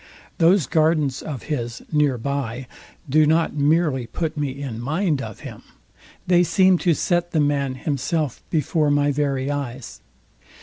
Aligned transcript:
Those 0.39 0.65
gardens 0.65 1.21
of 1.21 1.43
his 1.43 1.83
near 1.91 2.17
by 2.17 2.65
do 3.07 3.27
not 3.27 3.53
merely 3.53 4.07
put 4.07 4.35
me 4.35 4.59
in 4.59 4.81
mind 4.81 5.21
of 5.21 5.41
him; 5.41 5.61
they 6.25 6.41
seem 6.41 6.79
to 6.79 6.95
set 6.95 7.33
the 7.33 7.39
man 7.39 7.75
himself 7.75 8.41
before 8.49 8.89
my 8.89 9.11
very 9.11 9.51
eyes. 9.51 10.01